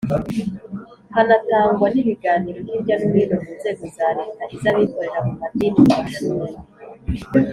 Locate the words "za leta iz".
3.97-4.63